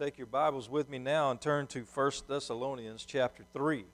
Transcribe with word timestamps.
take 0.00 0.16
your 0.16 0.26
Bibles 0.26 0.70
with 0.70 0.88
me 0.88 0.98
now 0.98 1.30
and 1.30 1.38
turn 1.38 1.66
to 1.66 1.80
1 1.80 2.10
Thessalonians 2.26 3.04
chapter 3.04 3.44
3. 3.52 3.84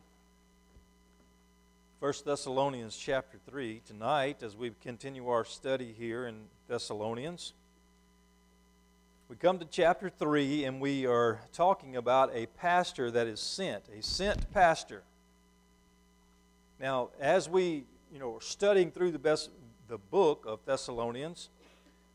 1 1.98 2.12
Thessalonians 2.24 2.96
chapter 2.96 3.40
3 3.50 3.82
tonight 3.84 4.40
as 4.44 4.54
we 4.54 4.70
continue 4.80 5.28
our 5.28 5.44
study 5.44 5.92
here 5.98 6.28
in 6.28 6.42
Thessalonians. 6.68 7.54
We 9.28 9.34
come 9.34 9.58
to 9.58 9.64
chapter 9.64 10.08
3 10.08 10.66
and 10.66 10.80
we 10.80 11.08
are 11.08 11.40
talking 11.52 11.96
about 11.96 12.30
a 12.32 12.46
pastor 12.46 13.10
that 13.10 13.26
is 13.26 13.40
sent, 13.40 13.82
a 13.88 14.00
sent 14.00 14.48
pastor. 14.52 15.02
Now, 16.78 17.08
as 17.18 17.48
we, 17.48 17.82
you 18.12 18.20
know, 18.20 18.36
are 18.36 18.40
studying 18.40 18.92
through 18.92 19.10
the 19.10 19.18
best 19.18 19.50
the 19.88 19.98
book 19.98 20.44
of 20.46 20.60
Thessalonians, 20.66 21.48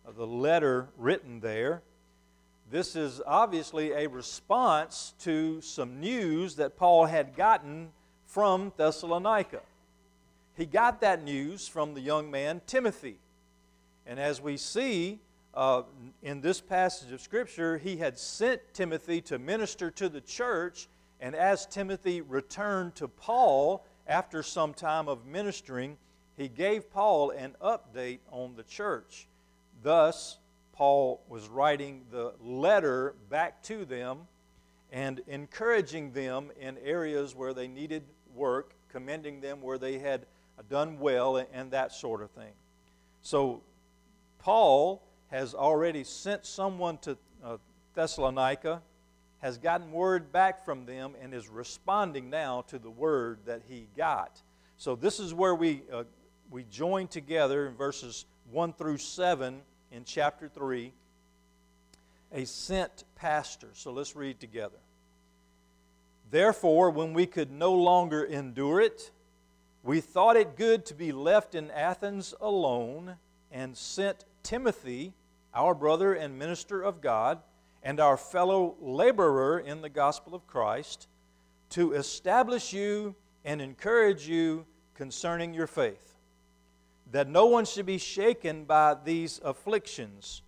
uh, 0.08 0.12
the 0.14 0.26
letter 0.26 0.88
written 0.98 1.42
there, 1.42 1.82
this 2.72 2.96
is 2.96 3.22
obviously 3.28 3.92
a 3.92 4.08
response 4.08 5.14
to 5.20 5.60
some 5.60 6.00
news 6.00 6.56
that 6.56 6.78
Paul 6.78 7.06
had 7.06 7.36
gotten 7.36 7.90
from 8.26 8.72
Thessalonica. 8.78 9.60
He 10.56 10.66
got 10.66 11.02
that 11.02 11.22
news 11.22 11.68
from 11.68 11.94
the 11.94 12.00
young 12.00 12.32
man 12.32 12.62
Timothy. 12.66 13.18
And 14.08 14.20
as 14.20 14.40
we 14.40 14.56
see 14.56 15.20
uh, 15.54 15.84
in 16.24 16.40
this 16.40 16.62
passage 16.62 17.12
of 17.12 17.20
Scripture, 17.20 17.78
he 17.78 17.98
had 17.98 18.18
sent 18.18 18.62
Timothy 18.74 19.20
to 19.22 19.38
minister 19.38 19.92
to 19.92 20.08
the 20.08 20.22
church. 20.22 20.88
And 21.20 21.36
as 21.36 21.66
Timothy 21.66 22.22
returned 22.22 22.96
to 22.96 23.10
Paul 23.10 23.86
after 24.08 24.42
some 24.42 24.74
time 24.74 25.10
of 25.10 25.26
ministering, 25.26 25.98
he 26.38 26.48
gave 26.48 26.90
Paul 26.90 27.32
an 27.32 27.54
update 27.62 28.20
on 28.32 28.56
the 28.56 28.64
church. 28.64 29.28
Thus, 29.84 30.38
Paul 30.82 31.22
was 31.30 31.48
writing 31.48 32.06
the 32.10 32.34
letter 32.42 33.14
back 33.30 33.62
to 33.66 33.86
them 33.86 34.22
and 34.92 35.22
encouraging 35.28 36.12
them 36.12 36.50
in 36.60 36.76
areas 36.80 37.36
where 37.36 37.54
they 37.54 37.68
needed 37.68 38.02
work, 38.34 38.74
commending 38.90 39.42
them 39.42 39.62
where 39.62 39.78
they 39.78 40.00
had 40.00 40.26
done 40.72 40.98
well, 40.98 41.38
and 41.54 41.70
that 41.70 41.92
sort 41.92 42.24
of 42.24 42.32
thing. 42.32 42.54
So, 43.22 43.62
Paul 44.40 45.04
has 45.28 45.54
already 45.54 46.04
sent 46.04 46.48
someone 46.48 46.98
to 47.04 47.16
uh, 47.44 47.58
Thessalonica, 47.94 48.82
has 49.38 49.60
gotten 49.60 49.92
word 49.92 50.32
back 50.32 50.66
from 50.66 50.88
them, 50.88 51.14
and 51.22 51.32
is 51.32 51.48
responding 51.48 52.28
now 52.32 52.62
to 52.70 52.80
the 52.80 52.90
word 52.90 53.38
that 53.46 53.62
he 53.70 53.88
got. 53.96 54.42
So, 54.78 54.96
this 54.96 55.20
is 55.20 55.32
where 55.32 55.54
we, 55.54 55.84
uh, 55.94 56.06
we 56.50 56.64
join 56.72 57.08
together 57.08 57.68
in 57.68 57.76
verses 57.76 58.26
1 58.50 58.74
through 58.74 58.98
7 58.98 59.62
in 59.92 60.04
chapter 60.06 60.48
3, 60.48 60.94
a 62.32 62.46
sent 62.46 63.04
pastor. 63.16 63.68
So 63.74 63.92
let's 63.92 64.16
read 64.16 64.40
together. 64.40 64.78
Therefore, 66.30 66.90
when 66.90 67.14
we 67.14 67.26
could 67.26 67.52
no 67.52 67.74
longer 67.74 68.24
endure 68.24 68.80
it, 68.80 69.12
we 69.84 70.00
thought 70.00 70.38
it 70.38 70.56
good 70.56 70.86
to 70.86 70.94
be 70.94 71.12
left 71.12 71.56
in 71.56 71.70
Athens 71.72 72.34
alone 72.40 73.18
and 73.52 73.76
sent 73.76 74.24
Timothy, 74.44 75.14
our 75.54 75.76
brother 75.76 76.14
and 76.14 76.40
minister 76.40 76.82
of 76.82 77.02
God, 77.02 77.40
and 77.84 78.00
our 78.00 78.16
fellow 78.16 78.76
laborer 78.80 79.60
in 79.60 79.82
the 79.82 79.90
gospel 79.90 80.34
of 80.34 80.48
Christ, 80.48 81.08
to 81.72 81.94
establish 81.94 82.72
you 82.72 83.16
and 83.44 83.62
encourage 83.62 84.28
you 84.28 84.66
concerning 84.94 85.54
your 85.54 85.68
faith 85.68 86.11
that 87.12 87.28
no 87.28 87.46
one 87.46 87.66
should 87.66 87.86
be 87.86 87.98
shaken 87.98 88.64
by 88.64 88.96
these 89.04 89.40
afflictions. 89.44 90.42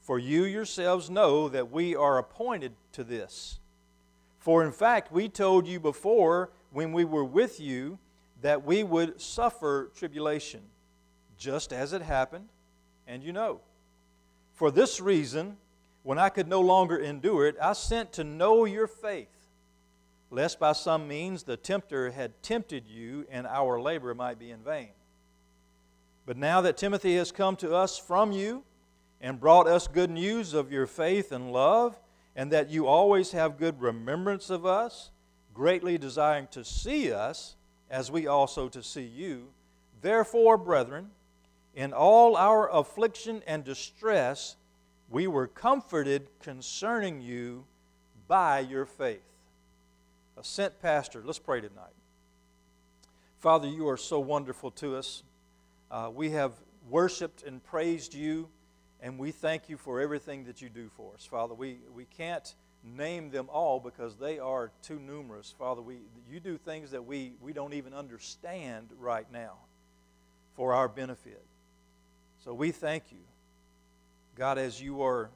For 0.00 0.18
you 0.18 0.44
yourselves 0.44 1.10
know 1.10 1.48
that 1.48 1.70
we 1.72 1.96
are 1.96 2.18
appointed 2.18 2.72
to 2.92 3.02
this. 3.02 3.58
For 4.38 4.64
in 4.64 4.70
fact, 4.70 5.10
we 5.10 5.28
told 5.28 5.66
you 5.66 5.80
before 5.80 6.50
when 6.70 6.92
we 6.92 7.04
were 7.04 7.24
with 7.24 7.58
you 7.58 7.98
that 8.42 8.64
we 8.64 8.84
would 8.84 9.20
suffer 9.20 9.90
tribulation, 9.96 10.60
just 11.36 11.72
as 11.72 11.92
it 11.92 12.02
happened, 12.02 12.48
and 13.08 13.24
you 13.24 13.32
know. 13.32 13.60
For 14.54 14.70
this 14.70 15.00
reason, 15.00 15.56
when 16.04 16.18
I 16.18 16.28
could 16.28 16.46
no 16.46 16.60
longer 16.60 16.96
endure 16.96 17.46
it, 17.48 17.56
I 17.60 17.72
sent 17.72 18.12
to 18.12 18.24
know 18.24 18.64
your 18.64 18.86
faith, 18.86 19.48
lest 20.30 20.60
by 20.60 20.72
some 20.72 21.08
means 21.08 21.42
the 21.42 21.56
tempter 21.56 22.12
had 22.12 22.40
tempted 22.44 22.86
you 22.86 23.26
and 23.28 23.46
our 23.46 23.80
labor 23.80 24.14
might 24.14 24.38
be 24.38 24.52
in 24.52 24.60
vain. 24.60 24.90
But 26.26 26.36
now 26.36 26.60
that 26.60 26.76
Timothy 26.76 27.14
has 27.16 27.30
come 27.30 27.54
to 27.56 27.74
us 27.74 27.96
from 27.96 28.32
you 28.32 28.64
and 29.20 29.40
brought 29.40 29.68
us 29.68 29.86
good 29.86 30.10
news 30.10 30.52
of 30.52 30.72
your 30.72 30.86
faith 30.86 31.30
and 31.30 31.52
love, 31.52 31.98
and 32.34 32.52
that 32.52 32.68
you 32.68 32.86
always 32.86 33.30
have 33.30 33.56
good 33.56 33.80
remembrance 33.80 34.50
of 34.50 34.66
us, 34.66 35.10
greatly 35.54 35.96
desiring 35.96 36.48
to 36.50 36.64
see 36.64 37.12
us, 37.12 37.54
as 37.88 38.10
we 38.10 38.26
also 38.26 38.68
to 38.68 38.82
see 38.82 39.04
you, 39.04 39.46
therefore, 40.02 40.58
brethren, 40.58 41.10
in 41.74 41.92
all 41.92 42.36
our 42.36 42.68
affliction 42.74 43.42
and 43.46 43.62
distress, 43.64 44.56
we 45.08 45.26
were 45.26 45.46
comforted 45.46 46.28
concerning 46.40 47.20
you 47.20 47.64
by 48.26 48.60
your 48.60 48.84
faith. 48.84 49.20
A 50.36 50.42
sent 50.44 50.82
pastor. 50.82 51.22
Let's 51.24 51.38
pray 51.38 51.60
tonight. 51.60 51.94
Father, 53.38 53.68
you 53.68 53.88
are 53.88 53.96
so 53.96 54.18
wonderful 54.18 54.70
to 54.72 54.96
us. 54.96 55.22
Uh, 55.90 56.10
we 56.12 56.30
have 56.30 56.52
worshiped 56.88 57.42
and 57.42 57.62
praised 57.62 58.14
you, 58.14 58.48
and 59.00 59.18
we 59.18 59.30
thank 59.30 59.68
you 59.68 59.76
for 59.76 60.00
everything 60.00 60.44
that 60.44 60.60
you 60.60 60.68
do 60.68 60.88
for 60.96 61.14
us. 61.14 61.24
Father, 61.24 61.54
we, 61.54 61.78
we 61.94 62.04
can't 62.04 62.54
name 62.82 63.30
them 63.30 63.48
all 63.50 63.80
because 63.80 64.16
they 64.16 64.38
are 64.38 64.70
too 64.82 64.98
numerous. 64.98 65.54
Father, 65.58 65.82
we, 65.82 65.98
you 66.30 66.40
do 66.40 66.56
things 66.56 66.90
that 66.92 67.04
we, 67.04 67.34
we 67.40 67.52
don't 67.52 67.74
even 67.74 67.94
understand 67.94 68.88
right 68.98 69.30
now 69.32 69.54
for 70.54 70.72
our 70.72 70.88
benefit. 70.88 71.44
So 72.44 72.54
we 72.54 72.70
thank 72.70 73.10
you. 73.10 73.18
God, 74.36 74.58
as 74.58 74.80
you 74.80 75.02
are 75.02 75.30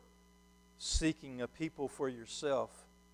seeking 0.78 1.40
a 1.42 1.48
people 1.48 1.88
for 1.88 2.08
yourself, 2.08 2.70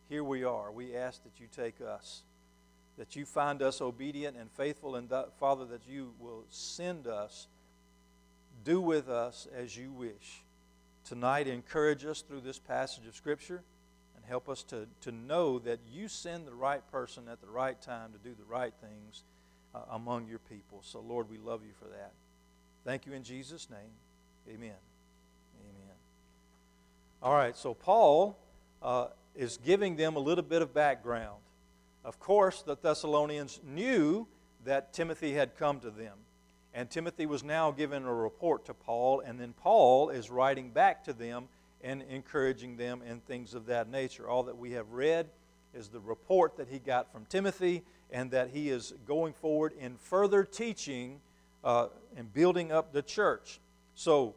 here 0.08 0.22
we 0.22 0.44
are. 0.44 0.70
We 0.70 0.94
ask 0.94 1.22
that 1.24 1.40
you 1.40 1.46
take 1.50 1.80
us 1.80 2.22
that 2.98 3.14
you 3.14 3.26
find 3.26 3.62
us 3.62 3.80
obedient 3.80 4.36
and 4.36 4.50
faithful, 4.52 4.96
and 4.96 5.08
that, 5.10 5.38
Father, 5.38 5.64
that 5.66 5.82
you 5.88 6.14
will 6.18 6.44
send 6.48 7.06
us, 7.06 7.46
do 8.64 8.80
with 8.80 9.08
us 9.08 9.46
as 9.54 9.76
you 9.76 9.92
wish. 9.92 10.42
Tonight, 11.04 11.46
encourage 11.46 12.04
us 12.04 12.22
through 12.22 12.40
this 12.40 12.58
passage 12.58 13.06
of 13.06 13.14
Scripture 13.14 13.62
and 14.16 14.24
help 14.24 14.48
us 14.48 14.62
to, 14.64 14.86
to 15.02 15.12
know 15.12 15.58
that 15.60 15.78
you 15.92 16.08
send 16.08 16.46
the 16.46 16.54
right 16.54 16.82
person 16.90 17.28
at 17.30 17.40
the 17.40 17.46
right 17.46 17.80
time 17.80 18.12
to 18.12 18.18
do 18.18 18.34
the 18.34 18.44
right 18.44 18.72
things 18.80 19.22
uh, 19.74 19.80
among 19.92 20.26
your 20.26 20.38
people. 20.38 20.80
So, 20.82 21.00
Lord, 21.00 21.30
we 21.30 21.38
love 21.38 21.60
you 21.64 21.72
for 21.78 21.88
that. 21.88 22.12
Thank 22.84 23.06
you 23.06 23.12
in 23.12 23.22
Jesus' 23.22 23.68
name. 23.68 23.90
Amen. 24.48 24.72
Amen. 25.60 25.94
All 27.22 27.34
right, 27.34 27.56
so 27.56 27.74
Paul 27.74 28.38
uh, 28.82 29.08
is 29.34 29.58
giving 29.58 29.96
them 29.96 30.16
a 30.16 30.20
little 30.20 30.44
bit 30.44 30.62
of 30.62 30.72
background. 30.72 31.38
Of 32.06 32.20
course, 32.20 32.62
the 32.62 32.76
Thessalonians 32.76 33.58
knew 33.66 34.28
that 34.64 34.92
Timothy 34.92 35.32
had 35.32 35.56
come 35.56 35.80
to 35.80 35.90
them. 35.90 36.16
And 36.72 36.88
Timothy 36.88 37.26
was 37.26 37.42
now 37.42 37.72
given 37.72 38.04
a 38.04 38.14
report 38.14 38.64
to 38.66 38.74
Paul, 38.74 39.20
and 39.20 39.40
then 39.40 39.54
Paul 39.54 40.10
is 40.10 40.30
writing 40.30 40.70
back 40.70 41.02
to 41.04 41.12
them 41.12 41.48
and 41.82 42.02
encouraging 42.02 42.76
them 42.76 43.02
in 43.02 43.18
things 43.20 43.54
of 43.54 43.66
that 43.66 43.90
nature. 43.90 44.28
All 44.28 44.44
that 44.44 44.56
we 44.56 44.70
have 44.72 44.92
read 44.92 45.26
is 45.74 45.88
the 45.88 45.98
report 45.98 46.56
that 46.58 46.68
he 46.68 46.78
got 46.78 47.10
from 47.10 47.24
Timothy, 47.26 47.82
and 48.12 48.30
that 48.30 48.50
he 48.50 48.70
is 48.70 48.94
going 49.04 49.32
forward 49.32 49.72
in 49.76 49.96
further 49.96 50.44
teaching 50.44 51.20
uh, 51.64 51.88
and 52.16 52.32
building 52.32 52.70
up 52.70 52.92
the 52.92 53.02
church. 53.02 53.58
So, 53.96 54.36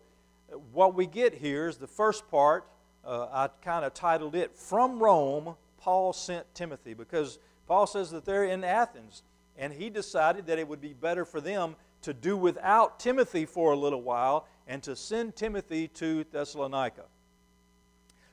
uh, 0.51 0.57
what 0.73 0.95
we 0.95 1.05
get 1.05 1.35
here 1.35 1.67
is 1.67 1.77
the 1.77 1.85
first 1.85 2.31
part. 2.31 2.65
Uh, 3.05 3.27
I 3.31 3.49
kind 3.63 3.85
of 3.85 3.93
titled 3.93 4.33
it 4.33 4.55
From 4.55 4.97
Rome, 4.97 5.55
Paul 5.77 6.13
Sent 6.13 6.51
Timothy, 6.55 6.95
because 6.95 7.37
Paul 7.69 7.85
says 7.85 8.09
that 8.09 8.25
they're 8.25 8.45
in 8.45 8.63
Athens, 8.63 9.21
and 9.55 9.71
he 9.71 9.91
decided 9.91 10.47
that 10.47 10.57
it 10.57 10.67
would 10.67 10.81
be 10.81 10.93
better 10.93 11.23
for 11.23 11.39
them 11.39 11.75
to 12.01 12.15
do 12.15 12.35
without 12.35 12.99
Timothy 12.99 13.45
for 13.45 13.73
a 13.73 13.75
little 13.75 14.01
while 14.01 14.47
and 14.67 14.81
to 14.83 14.95
send 14.95 15.35
Timothy 15.35 15.87
to 15.89 16.25
Thessalonica. 16.31 17.03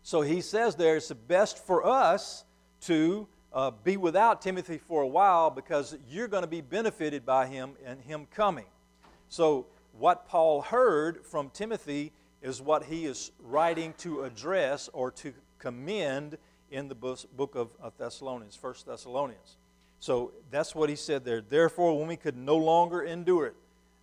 So 0.02 0.22
he 0.22 0.40
says 0.40 0.74
there 0.74 0.96
it's 0.96 1.12
best 1.12 1.58
for 1.58 1.86
us 1.86 2.44
to 2.82 3.28
uh, 3.52 3.72
be 3.84 3.98
without 3.98 4.40
Timothy 4.40 4.78
for 4.78 5.02
a 5.02 5.06
while 5.06 5.50
because 5.50 5.98
you're 6.08 6.28
going 6.28 6.44
to 6.44 6.48
be 6.48 6.62
benefited 6.62 7.26
by 7.26 7.46
him 7.46 7.74
and 7.84 8.00
him 8.00 8.26
coming. 8.34 8.66
So, 9.28 9.66
what 9.98 10.26
Paul 10.28 10.62
heard 10.62 11.26
from 11.26 11.50
Timothy 11.50 12.12
is 12.42 12.62
what 12.62 12.84
he 12.84 13.06
is 13.06 13.32
writing 13.42 13.94
to 13.98 14.24
address 14.24 14.88
or 14.92 15.10
to 15.12 15.32
commend 15.58 16.38
in 16.70 16.88
the 16.88 16.94
book 16.94 17.54
of 17.54 17.70
Thessalonians, 17.98 18.56
First 18.56 18.86
Thessalonians. 18.86 19.56
So 20.00 20.32
that's 20.50 20.74
what 20.74 20.88
he 20.88 20.96
said 20.96 21.24
there. 21.24 21.40
Therefore, 21.40 21.98
when 21.98 22.08
we 22.08 22.16
could 22.16 22.36
no 22.36 22.56
longer 22.56 23.02
endure 23.02 23.46
it, 23.46 23.56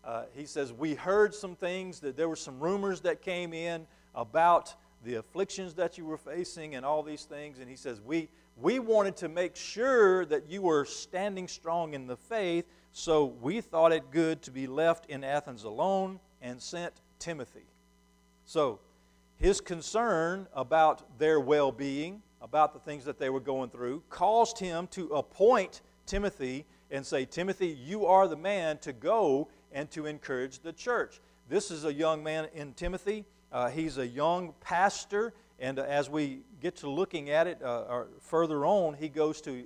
uh, 0.04 0.24
he 0.33 0.45
says, 0.45 0.74
we 0.74 0.95
heard 0.95 1.33
some 1.33 1.56
things 1.56 2.00
that 2.01 2.18
there 2.18 2.27
were 2.27 2.36
some 2.36 2.60
rumors 2.60 3.01
that 3.01 3.21
came 3.21 3.54
in 3.54 3.88
about 4.15 4.75
the 5.04 5.15
afflictions 5.15 5.74
that 5.75 5.98
you 5.98 6.06
were 6.06 6.18
facing 6.18 6.75
and 6.75 6.86
all 6.86 7.04
these 7.04 7.24
things. 7.24 7.60
And 7.60 7.69
he 7.69 7.75
says, 7.75 8.01
We, 8.01 8.30
we 8.57 8.80
wanted 8.80 9.15
to 9.18 9.30
make 9.30 9.56
sure 9.56 10.25
that 10.25 10.50
you 10.50 10.62
were 10.62 10.86
standing 10.86 11.48
strong 11.48 11.94
in 11.94 12.07
the 12.07 12.18
faith, 12.18 12.65
so 12.92 13.25
we 13.42 13.62
thought 13.62 13.92
it 13.92 14.12
good 14.12 14.42
to 14.44 14.51
be 14.51 14.68
left 14.68 15.10
in 15.10 15.24
Athens 15.24 15.63
alone 15.63 16.19
and 16.42 16.62
sent 16.62 16.94
Timothy. 17.19 17.65
So, 18.45 18.80
his 19.38 19.60
concern 19.60 20.48
about 20.54 21.18
their 21.18 21.39
well 21.39 21.71
being, 21.71 22.21
about 22.43 22.73
the 22.73 22.79
things 22.79 23.05
that 23.05 23.17
they 23.17 23.29
were 23.29 23.39
going 23.39 23.69
through, 23.69 24.03
caused 24.09 24.59
him 24.59 24.85
to 24.87 25.07
appoint 25.13 25.81
Timothy 26.05 26.65
and 26.91 27.05
say, 27.05 27.25
Timothy, 27.25 27.69
you 27.69 28.05
are 28.05 28.27
the 28.27 28.35
man 28.35 28.77
to 28.79 28.91
go 28.91 29.47
and 29.71 29.89
to 29.91 30.05
encourage 30.05 30.59
the 30.59 30.73
church. 30.73 31.21
This 31.49 31.71
is 31.71 31.85
a 31.85 31.93
young 31.93 32.21
man 32.21 32.49
in 32.53 32.73
Timothy. 32.73 33.25
Uh, 33.51 33.69
he's 33.69 33.97
a 33.97 34.05
young 34.05 34.53
pastor, 34.59 35.33
and 35.59 35.79
uh, 35.79 35.83
as 35.83 36.09
we 36.09 36.41
get 36.61 36.75
to 36.77 36.89
looking 36.89 37.29
at 37.29 37.47
it 37.47 37.63
uh, 37.63 38.03
further 38.19 38.65
on, 38.65 38.93
he 38.93 39.07
goes 39.07 39.39
to 39.41 39.63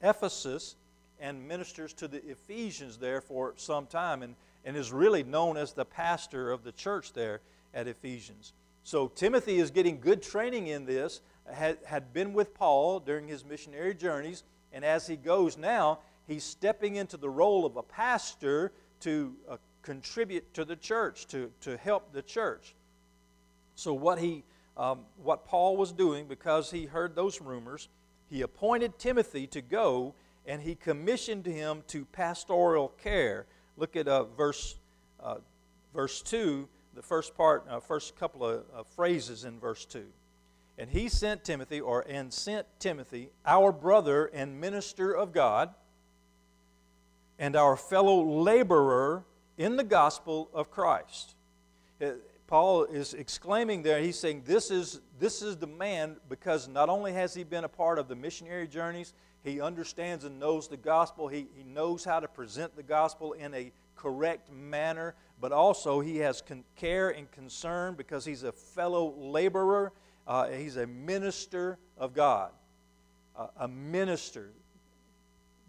Ephesus 0.00 0.76
and 1.20 1.46
ministers 1.48 1.92
to 1.94 2.06
the 2.06 2.24
Ephesians 2.26 2.96
there 2.96 3.20
for 3.20 3.54
some 3.56 3.86
time 3.86 4.22
and, 4.22 4.36
and 4.64 4.76
is 4.76 4.92
really 4.92 5.22
known 5.22 5.56
as 5.56 5.72
the 5.72 5.84
pastor 5.84 6.52
of 6.52 6.62
the 6.62 6.72
church 6.72 7.12
there 7.12 7.40
at 7.72 7.88
Ephesians. 7.88 8.52
So 8.82 9.08
Timothy 9.08 9.58
is 9.58 9.70
getting 9.70 9.98
good 9.98 10.22
training 10.22 10.66
in 10.66 10.84
this, 10.84 11.22
had, 11.52 11.78
had 11.84 12.12
been 12.12 12.32
with 12.32 12.54
Paul 12.54 13.00
during 13.00 13.28
his 13.28 13.44
missionary 13.44 13.94
journeys, 13.94 14.44
and 14.72 14.84
as 14.84 15.06
he 15.06 15.16
goes 15.16 15.56
now, 15.56 16.00
he's 16.26 16.44
stepping 16.44 16.96
into 16.96 17.16
the 17.16 17.30
role 17.30 17.66
of 17.66 17.76
a 17.76 17.82
pastor 17.82 18.72
to 19.00 19.34
uh, 19.48 19.56
contribute 19.82 20.52
to 20.54 20.64
the 20.64 20.76
church, 20.76 21.26
to, 21.28 21.50
to 21.60 21.76
help 21.76 22.12
the 22.12 22.22
church. 22.22 22.74
So, 23.74 23.92
what, 23.92 24.18
he, 24.18 24.44
um, 24.76 25.00
what 25.22 25.44
Paul 25.46 25.76
was 25.76 25.92
doing, 25.92 26.26
because 26.26 26.70
he 26.70 26.86
heard 26.86 27.14
those 27.14 27.40
rumors, 27.40 27.88
he 28.30 28.42
appointed 28.42 28.98
Timothy 28.98 29.46
to 29.48 29.60
go 29.60 30.14
and 30.46 30.60
he 30.60 30.74
commissioned 30.74 31.46
him 31.46 31.82
to 31.88 32.04
pastoral 32.06 32.88
care. 33.02 33.46
Look 33.76 33.96
at 33.96 34.08
uh, 34.08 34.24
verse, 34.24 34.76
uh, 35.20 35.36
verse 35.94 36.22
2, 36.22 36.68
the 36.94 37.02
first 37.02 37.36
part, 37.36 37.66
uh, 37.68 37.80
first 37.80 38.16
couple 38.16 38.44
of 38.44 38.86
phrases 38.94 39.44
in 39.44 39.58
verse 39.58 39.84
2. 39.86 40.04
And 40.76 40.90
he 40.90 41.08
sent 41.08 41.44
Timothy, 41.44 41.80
or 41.80 42.04
and 42.08 42.32
sent 42.32 42.66
Timothy, 42.78 43.30
our 43.46 43.70
brother 43.70 44.26
and 44.26 44.60
minister 44.60 45.12
of 45.12 45.32
God, 45.32 45.70
and 47.38 47.56
our 47.56 47.76
fellow 47.76 48.22
laborer 48.22 49.24
in 49.56 49.76
the 49.76 49.84
gospel 49.84 50.50
of 50.52 50.70
Christ. 50.70 51.34
Uh, 52.02 52.12
Paul 52.46 52.84
is 52.84 53.14
exclaiming 53.14 53.82
there, 53.82 54.00
he's 54.00 54.18
saying, 54.18 54.42
this 54.44 54.70
is, 54.70 55.00
this 55.18 55.42
is 55.42 55.56
the 55.56 55.66
man 55.66 56.16
because 56.28 56.68
not 56.68 56.88
only 56.88 57.12
has 57.12 57.34
he 57.34 57.42
been 57.42 57.64
a 57.64 57.68
part 57.68 57.98
of 57.98 58.06
the 58.06 58.14
missionary 58.14 58.68
journeys, 58.68 59.14
he 59.42 59.60
understands 59.60 60.24
and 60.24 60.38
knows 60.38 60.68
the 60.68 60.76
gospel, 60.76 61.28
he, 61.28 61.46
he 61.56 61.62
knows 61.64 62.04
how 62.04 62.20
to 62.20 62.28
present 62.28 62.76
the 62.76 62.82
gospel 62.82 63.32
in 63.32 63.54
a 63.54 63.72
correct 63.96 64.52
manner, 64.52 65.14
but 65.40 65.52
also 65.52 66.00
he 66.00 66.18
has 66.18 66.42
con- 66.42 66.64
care 66.76 67.10
and 67.10 67.30
concern 67.30 67.94
because 67.94 68.24
he's 68.24 68.42
a 68.42 68.52
fellow 68.52 69.14
laborer, 69.16 69.92
uh, 70.26 70.48
he's 70.48 70.76
a 70.76 70.86
minister 70.86 71.78
of 71.96 72.14
God. 72.14 72.50
Uh, 73.36 73.48
a 73.58 73.68
minister. 73.68 74.50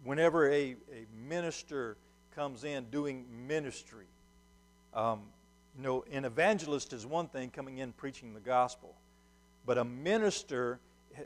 Whenever 0.04 0.48
a, 0.50 0.76
a 0.92 1.06
minister 1.28 1.96
comes 2.34 2.64
in 2.64 2.84
doing 2.90 3.26
ministry, 3.48 4.06
um, 4.94 5.22
you 5.76 5.82
know, 5.82 6.04
an 6.10 6.24
evangelist 6.24 6.92
is 6.92 7.04
one 7.04 7.28
thing 7.28 7.50
coming 7.50 7.78
in 7.78 7.92
preaching 7.92 8.34
the 8.34 8.40
gospel, 8.40 8.94
but 9.66 9.78
a 9.78 9.84
minister 9.84 10.80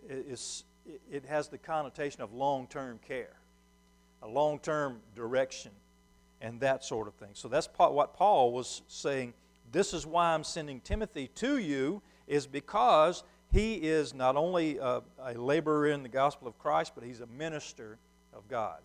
is 0.08 0.64
it 1.10 1.24
has 1.26 1.48
the 1.48 1.58
connotation 1.58 2.22
of 2.22 2.32
long-term 2.32 2.98
care, 3.06 3.36
a 4.22 4.28
long-term 4.28 5.00
direction, 5.14 5.72
and 6.40 6.60
that 6.60 6.84
sort 6.84 7.06
of 7.06 7.14
thing. 7.14 7.30
So 7.34 7.48
that's 7.48 7.68
what 7.76 8.14
Paul 8.14 8.52
was 8.52 8.82
saying. 8.88 9.34
This 9.72 9.92
is 9.92 10.06
why 10.06 10.34
I'm 10.34 10.42
sending 10.42 10.80
Timothy 10.80 11.28
to 11.36 11.58
you, 11.58 12.02
is 12.30 12.46
because 12.46 13.24
he 13.52 13.74
is 13.74 14.14
not 14.14 14.36
only 14.36 14.78
a, 14.78 15.02
a 15.22 15.34
laborer 15.34 15.88
in 15.88 16.02
the 16.02 16.08
gospel 16.08 16.46
of 16.46 16.58
Christ, 16.58 16.92
but 16.94 17.02
he's 17.04 17.20
a 17.20 17.26
minister 17.26 17.98
of 18.32 18.48
God. 18.48 18.78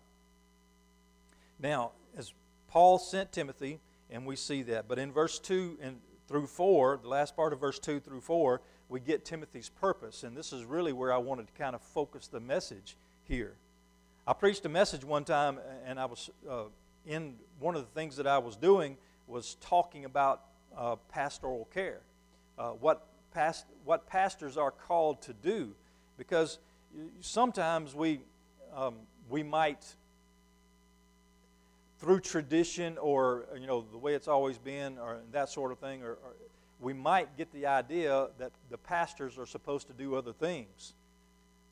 Now, 1.58 1.92
as 2.18 2.34
Paul 2.68 2.98
sent 2.98 3.30
Timothy, 3.30 3.78
and 4.10 4.26
we 4.26 4.36
see 4.36 4.62
that. 4.62 4.88
But 4.88 4.98
in 4.98 5.12
verse 5.12 5.38
2 5.38 5.78
and 5.80 5.98
through 6.28 6.46
4, 6.48 7.00
the 7.02 7.08
last 7.08 7.36
part 7.36 7.52
of 7.52 7.60
verse 7.60 7.78
2 7.78 8.00
through 8.00 8.20
4, 8.20 8.60
we 8.88 9.00
get 9.00 9.24
Timothy's 9.24 9.68
purpose. 9.68 10.22
And 10.22 10.36
this 10.36 10.52
is 10.52 10.64
really 10.64 10.92
where 10.92 11.12
I 11.12 11.18
wanted 11.18 11.46
to 11.48 11.52
kind 11.54 11.74
of 11.74 11.82
focus 11.82 12.26
the 12.26 12.40
message 12.40 12.96
here. 13.24 13.54
I 14.26 14.32
preached 14.32 14.66
a 14.66 14.68
message 14.68 15.04
one 15.04 15.24
time, 15.24 15.58
and 15.84 16.00
I 16.00 16.06
was 16.06 16.30
uh, 16.48 16.64
in 17.06 17.34
one 17.60 17.76
of 17.76 17.82
the 17.82 18.00
things 18.00 18.16
that 18.16 18.26
I 18.26 18.38
was 18.38 18.56
doing 18.56 18.96
was 19.28 19.56
talking 19.60 20.04
about 20.04 20.42
uh, 20.76 20.96
pastoral 21.08 21.68
care, 21.72 22.00
uh, 22.58 22.70
what, 22.70 23.06
past, 23.36 23.66
what 23.84 24.06
pastors 24.06 24.56
are 24.56 24.70
called 24.70 25.20
to 25.22 25.34
do. 25.34 25.74
Because 26.16 26.58
sometimes 27.20 27.94
we, 27.94 28.20
um, 28.74 28.94
we 29.28 29.42
might 29.42 29.84
through 31.98 32.20
tradition 32.20 32.98
or 32.98 33.46
you 33.58 33.66
know 33.66 33.84
the 33.90 33.98
way 33.98 34.14
it's 34.14 34.28
always 34.28 34.58
been 34.58 34.98
or 34.98 35.18
that 35.32 35.48
sort 35.48 35.72
of 35.72 35.78
thing 35.78 36.02
or, 36.02 36.10
or, 36.10 36.34
we 36.78 36.92
might 36.92 37.34
get 37.38 37.50
the 37.54 37.64
idea 37.64 38.28
that 38.38 38.52
the 38.68 38.76
pastors 38.76 39.38
are 39.38 39.46
supposed 39.46 39.86
to 39.86 39.94
do 39.94 40.14
other 40.14 40.34
things 40.34 40.92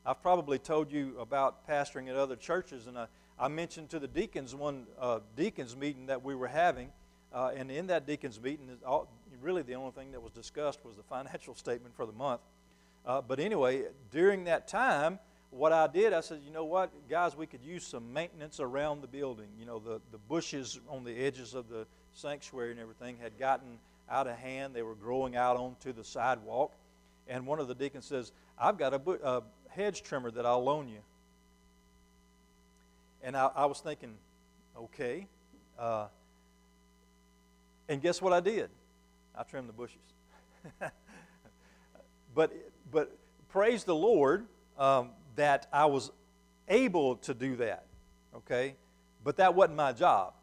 i've 0.07 0.23
probably 0.23 0.59
told 0.59 0.91
you 0.91 1.15
about 1.21 1.69
pastoring 1.69 2.09
at 2.09 2.17
other 2.17 2.37
churches 2.37 2.87
and 2.87 2.99
i, 2.99 3.07
I 3.39 3.49
mentioned 3.49 3.91
to 3.91 3.99
the 3.99 4.09
deacons 4.09 4.55
one 4.55 4.87
uh, 4.99 5.19
deacons 5.37 5.77
meeting 5.77 6.07
that 6.07 6.25
we 6.25 6.35
were 6.35 6.49
having 6.49 6.89
uh, 7.35 7.53
and 7.55 7.71
in 7.71 7.89
that 7.89 8.07
deacons 8.07 8.41
meeting 8.41 8.71
really 9.45 9.63
the 9.63 9.75
only 9.75 9.93
thing 9.93 10.11
that 10.13 10.23
was 10.23 10.33
discussed 10.33 10.85
was 10.85 10.97
the 10.97 11.03
financial 11.03 11.55
statement 11.65 11.95
for 11.95 12.07
the 12.07 12.13
month 12.13 12.41
uh, 13.07 13.21
but 13.21 13.39
anyway 13.39 13.85
during 14.11 14.45
that 14.45 14.67
time 14.67 15.19
what 15.55 15.73
I 15.73 15.87
did, 15.87 16.13
I 16.13 16.21
said, 16.21 16.41
you 16.45 16.51
know 16.51 16.65
what, 16.65 16.91
guys, 17.09 17.37
we 17.37 17.47
could 17.47 17.63
use 17.63 17.87
some 17.87 18.13
maintenance 18.13 18.59
around 18.59 19.03
the 19.03 19.07
building. 19.07 19.47
You 19.59 19.67
know, 19.67 19.79
the, 19.79 20.01
the 20.11 20.19
bushes 20.19 20.81
on 20.89 21.05
the 21.05 21.17
edges 21.17 21.55
of 21.55 21.69
the 21.69 21.87
sanctuary 22.13 22.73
and 22.73 22.81
everything 22.81 23.17
had 23.23 23.39
gotten 23.39 23.79
out 24.11 24.27
of 24.27 24.37
hand. 24.37 24.75
They 24.75 24.83
were 24.83 24.97
growing 24.97 25.37
out 25.37 25.57
onto 25.57 25.93
the 25.93 26.03
sidewalk. 26.03 26.73
And 27.29 27.47
one 27.47 27.61
of 27.61 27.69
the 27.69 27.75
deacons 27.75 28.05
says, 28.05 28.33
I've 28.59 28.79
got 28.79 28.95
a, 28.95 28.99
bu- 28.99 29.21
a 29.23 29.43
hedge 29.69 30.03
trimmer 30.03 30.33
that 30.33 30.45
I'll 30.45 30.63
loan 30.63 30.89
you. 30.89 30.99
And 33.23 33.37
I, 33.37 33.51
I 33.55 33.67
was 33.67 33.79
thinking, 33.79 34.15
okay. 34.77 35.29
Uh, 35.79 36.09
and 37.89 38.03
guess 38.03 38.21
what 38.21 38.33
I 38.33 38.41
did? 38.41 38.71
I 39.37 39.43
trimmed 39.43 39.69
the 39.69 39.73
bushes. 39.73 40.01
but, 42.35 42.53
but 42.91 43.17
praise 43.49 43.85
the 43.85 43.95
Lord. 43.95 44.47
Um, 44.79 45.11
that 45.37 45.67
I 45.73 45.87
was 45.87 46.11
able 46.69 47.17
to 47.17 47.35
do 47.35 47.57
that, 47.57 47.87
okay? 48.37 48.77
But 49.23 49.37
that 49.37 49.55
wasn't 49.55 49.77
my 49.77 49.93
job. 49.93 50.35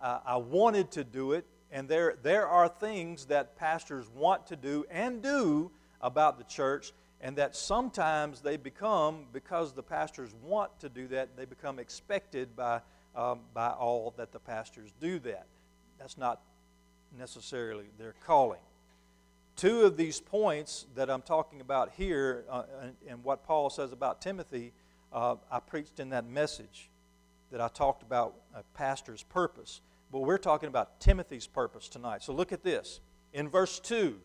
Uh, 0.00 0.20
I 0.24 0.36
wanted 0.36 0.90
to 0.92 1.04
do 1.04 1.32
it, 1.32 1.46
and 1.70 1.88
there, 1.88 2.16
there 2.22 2.46
are 2.46 2.68
things 2.68 3.26
that 3.26 3.56
pastors 3.56 4.08
want 4.14 4.46
to 4.48 4.56
do 4.56 4.84
and 4.90 5.22
do 5.22 5.70
about 6.00 6.38
the 6.38 6.44
church, 6.44 6.92
and 7.20 7.36
that 7.36 7.56
sometimes 7.56 8.40
they 8.40 8.56
become, 8.56 9.26
because 9.32 9.72
the 9.72 9.82
pastors 9.82 10.34
want 10.42 10.78
to 10.80 10.88
do 10.88 11.06
that, 11.08 11.36
they 11.36 11.44
become 11.44 11.78
expected 11.78 12.54
by, 12.54 12.80
um, 13.16 13.40
by 13.54 13.68
all 13.68 14.12
that 14.16 14.32
the 14.32 14.38
pastors 14.38 14.92
do 15.00 15.18
that. 15.20 15.46
That's 15.98 16.18
not 16.18 16.42
necessarily 17.18 17.86
their 17.98 18.14
calling. 18.24 18.60
Two 19.56 19.82
of 19.82 19.96
these 19.96 20.20
points 20.20 20.86
that 20.96 21.08
I'm 21.08 21.22
talking 21.22 21.60
about 21.60 21.92
here 21.96 22.44
uh, 22.50 22.64
and, 22.82 22.96
and, 23.08 23.24
what 23.24 23.44
Paul 23.44 23.70
says 23.70 23.92
about 23.92 24.20
Timothy, 24.20 24.72
uh, 25.12 25.36
I 25.50 25.60
preached 25.60 26.00
in 26.00 26.10
that 26.10 26.26
message 26.26 26.90
that 27.52 27.60
I 27.60 27.68
talked 27.68 28.02
about 28.02 28.34
a 28.54 28.62
pastor's 28.76 29.22
purpose. 29.22 29.80
But 30.10 30.20
we're 30.20 30.38
talking 30.38 30.68
about 30.68 31.00
Timothy's 31.00 31.46
purpose 31.46 31.88
tonight. 31.88 32.22
So 32.22 32.32
look 32.32 32.52
at 32.52 32.64
this. 32.64 33.00
In 33.32 33.48
verse 33.48 33.78
2, 33.80 34.16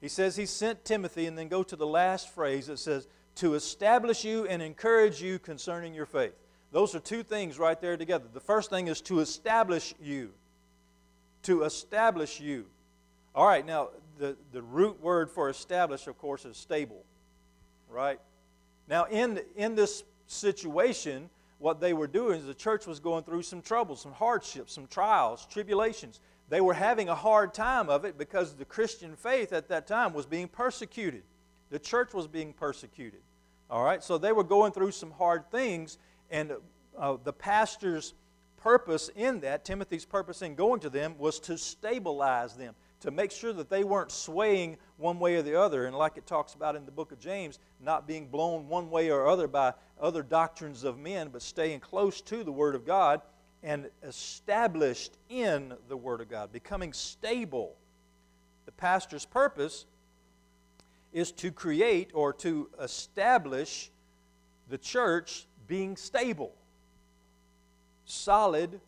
he 0.00 0.08
says 0.08 0.36
he 0.36 0.46
sent 0.46 0.84
Timothy, 0.84 1.26
and 1.26 1.36
then 1.36 1.48
go 1.48 1.62
to 1.62 1.76
the 1.76 1.86
last 1.86 2.32
phrase 2.34 2.66
that 2.68 2.78
says, 2.78 3.06
to 3.36 3.54
establish 3.54 4.24
you 4.24 4.46
and 4.46 4.60
encourage 4.60 5.22
you 5.22 5.38
concerning 5.38 5.94
your 5.94 6.06
faith. 6.06 6.34
Those 6.72 6.94
are 6.94 7.00
two 7.00 7.22
things 7.22 7.58
right 7.58 7.80
there 7.80 7.96
together. 7.96 8.26
The 8.32 8.40
first 8.40 8.70
thing 8.70 8.88
is 8.88 9.00
to 9.02 9.20
establish 9.20 9.94
you. 10.00 10.32
To 11.44 11.62
establish 11.62 12.40
you. 12.40 12.66
All 13.34 13.46
right, 13.46 13.64
now 13.64 13.90
the, 14.18 14.36
the 14.52 14.62
root 14.62 15.00
word 15.00 15.30
for 15.30 15.48
establish, 15.48 16.06
of 16.06 16.18
course, 16.18 16.44
is 16.44 16.56
stable, 16.56 17.04
right? 17.88 18.20
Now, 18.88 19.04
in, 19.04 19.40
in 19.56 19.74
this 19.74 20.04
situation, 20.26 21.30
what 21.58 21.80
they 21.80 21.92
were 21.92 22.06
doing 22.06 22.40
is 22.40 22.46
the 22.46 22.54
church 22.54 22.86
was 22.86 23.00
going 23.00 23.24
through 23.24 23.42
some 23.42 23.62
troubles, 23.62 24.00
some 24.00 24.12
hardships, 24.12 24.72
some 24.72 24.86
trials, 24.86 25.46
tribulations. 25.50 26.20
they 26.48 26.60
were 26.60 26.74
having 26.74 27.08
a 27.08 27.14
hard 27.14 27.54
time 27.54 27.88
of 27.88 28.04
it 28.04 28.18
because 28.18 28.54
the 28.54 28.64
Christian 28.64 29.14
faith 29.14 29.52
at 29.52 29.68
that 29.68 29.86
time 29.86 30.12
was 30.12 30.26
being 30.26 30.48
persecuted. 30.48 31.22
The 31.70 31.78
church 31.78 32.12
was 32.12 32.26
being 32.26 32.52
persecuted. 32.52 33.20
All 33.70 33.84
right, 33.84 34.02
so 34.02 34.18
they 34.18 34.32
were 34.32 34.42
going 34.42 34.72
through 34.72 34.90
some 34.90 35.12
hard 35.12 35.48
things, 35.50 35.98
and 36.30 36.52
uh, 36.98 37.16
the 37.22 37.32
pastor's 37.32 38.14
purpose 38.60 39.10
in 39.16 39.40
that, 39.40 39.64
Timothy's 39.64 40.04
purpose 40.04 40.42
in 40.42 40.54
going 40.54 40.80
to 40.80 40.90
them, 40.90 41.16
was 41.18 41.40
to 41.40 41.58
stabilize 41.58 42.54
them, 42.54 42.74
to 43.00 43.10
make 43.10 43.30
sure 43.30 43.52
that 43.52 43.70
they 43.70 43.84
weren't 43.84 44.12
swaying 44.12 44.76
one 44.98 45.18
way 45.18 45.36
or 45.36 45.42
the 45.42 45.58
other. 45.58 45.86
And 45.86 45.96
like 45.96 46.16
it 46.16 46.26
talks 46.26 46.54
about 46.54 46.76
in 46.76 46.84
the 46.84 46.92
book 46.92 47.12
of 47.12 47.18
James, 47.18 47.58
not 47.80 48.06
being 48.06 48.26
blown 48.26 48.68
one 48.68 48.90
way 48.90 49.10
or 49.10 49.26
other 49.26 49.48
by 49.48 49.72
other 50.00 50.22
doctrines 50.22 50.84
of 50.84 50.98
men, 50.98 51.30
but 51.32 51.42
staying 51.42 51.80
close 51.80 52.20
to 52.22 52.44
the 52.44 52.52
Word 52.52 52.74
of 52.74 52.86
God 52.86 53.22
and 53.62 53.90
established 54.02 55.16
in 55.28 55.74
the 55.88 55.96
Word 55.96 56.20
of 56.20 56.28
God, 56.28 56.52
becoming 56.52 56.92
stable. 56.92 57.76
The 58.66 58.72
pastor's 58.72 59.24
purpose 59.26 59.86
is 61.12 61.32
to 61.32 61.50
create 61.50 62.10
or 62.14 62.32
to 62.34 62.70
establish 62.80 63.90
the 64.68 64.78
church 64.78 65.46
being 65.66 65.96
stable, 65.96 66.52
solid 68.10 68.80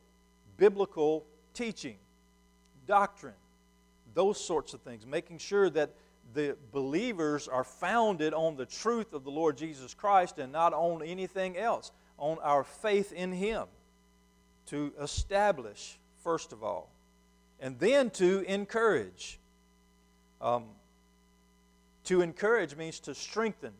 biblical 0.57 1.25
teaching, 1.55 1.97
doctrine, 2.87 3.35
those 4.15 4.43
sorts 4.43 4.75
of 4.75 4.81
things, 4.81 5.07
making 5.07 5.39
sure 5.39 5.71
that 5.71 5.91
the 6.35 6.57
believers 6.73 7.49
are 7.49 7.65
founded 7.65 8.33
on 8.33 8.57
the 8.57 8.67
truth 8.67 9.13
of 9.13 9.25
the 9.25 9.31
Lord 9.31 9.57
Jesus 9.57 9.95
Christ 9.95 10.39
and 10.39 10.53
not 10.53 10.73
on 10.73 11.03
anything 11.03 11.57
else, 11.57 11.91
on 12.19 12.39
our 12.43 12.65
faith 12.65 13.13
in 13.13 13.33
Him. 13.33 13.67
To 14.67 14.93
establish, 15.01 15.99
first 16.23 16.53
of 16.53 16.63
all, 16.63 16.89
and 17.61 17.79
then 17.79 18.11
to 18.11 18.41
encourage. 18.43 19.39
Um, 20.41 20.65
to 22.05 22.21
encourage 22.21 22.77
means 22.77 23.01
to 23.01 23.15
strengthen, 23.15 23.73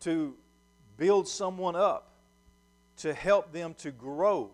to 0.00 0.36
build 0.96 1.26
someone 1.26 1.76
up, 1.76 2.09
to 3.00 3.14
help 3.14 3.52
them 3.52 3.74
to 3.74 3.90
grow. 3.90 4.50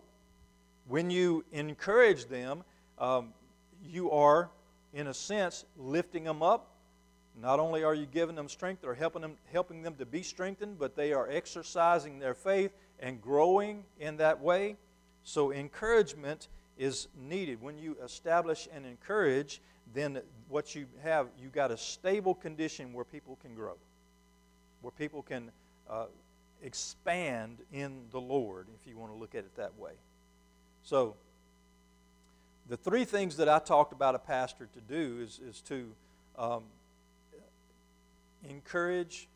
When 0.87 1.09
you 1.09 1.43
encourage 1.51 2.25
them, 2.25 2.63
um, 2.97 3.33
you 3.83 4.11
are, 4.11 4.49
in 4.93 5.07
a 5.07 5.13
sense, 5.13 5.65
lifting 5.77 6.23
them 6.23 6.41
up. 6.41 6.71
Not 7.41 7.59
only 7.59 7.83
are 7.83 7.93
you 7.93 8.05
giving 8.05 8.35
them 8.35 8.47
strength 8.47 8.83
or 8.83 8.95
helping 8.95 9.21
them, 9.21 9.35
helping 9.51 9.83
them 9.83 9.95
to 9.95 10.05
be 10.05 10.23
strengthened, 10.23 10.79
but 10.79 10.95
they 10.95 11.13
are 11.13 11.29
exercising 11.29 12.19
their 12.19 12.33
faith 12.33 12.71
and 12.99 13.21
growing 13.21 13.83
in 13.99 14.17
that 14.17 14.39
way. 14.39 14.77
So, 15.23 15.51
encouragement 15.51 16.47
is 16.77 17.09
needed. 17.19 17.61
When 17.61 17.77
you 17.77 17.97
establish 18.03 18.67
and 18.73 18.85
encourage, 18.85 19.61
then 19.93 20.21
what 20.47 20.73
you 20.73 20.85
have, 21.03 21.27
you've 21.39 21.51
got 21.51 21.69
a 21.69 21.77
stable 21.77 22.33
condition 22.33 22.93
where 22.93 23.05
people 23.05 23.37
can 23.41 23.53
grow, 23.53 23.75
where 24.81 24.91
people 24.91 25.21
can 25.21 25.51
uh, 25.89 26.05
expand 26.63 27.57
in 27.71 28.03
the 28.11 28.19
Lord, 28.19 28.67
if 28.79 28.87
you 28.87 28.97
want 28.97 29.11
to 29.11 29.17
look 29.17 29.35
at 29.35 29.39
it 29.39 29.55
that 29.55 29.77
way. 29.77 29.93
So, 30.83 31.15
the 32.69 32.77
three 32.77 33.05
things 33.05 33.37
that 33.37 33.47
I 33.47 33.59
talked 33.59 33.93
about 33.93 34.15
a 34.15 34.19
pastor 34.19 34.67
to 34.73 34.81
do 34.81 35.19
is, 35.21 35.39
is 35.39 35.61
to 35.61 35.89
um, 36.37 36.63
encourage, 38.49 39.27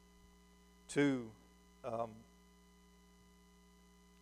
to, 0.90 1.26
um, 1.86 2.10